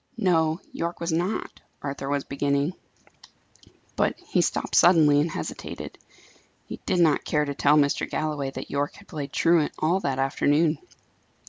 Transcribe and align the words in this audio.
"No, 0.17 0.59
Yorke 0.73 0.99
was 0.99 1.11
not," 1.13 1.61
Arthur 1.83 2.09
was 2.09 2.23
beginning. 2.23 2.73
But 3.95 4.17
he 4.17 4.41
stopped 4.41 4.73
suddenly 4.73 5.21
and 5.21 5.29
hesitated. 5.29 5.99
He 6.65 6.79
did 6.87 6.97
not 6.99 7.23
care 7.23 7.45
to 7.45 7.53
tell 7.53 7.77
Mr. 7.77 8.09
Galloway 8.09 8.49
that 8.49 8.71
Yorke 8.71 8.95
had 8.95 9.07
played 9.07 9.31
truant 9.31 9.73
all 9.77 9.99
that 9.99 10.17
afternoon. 10.17 10.79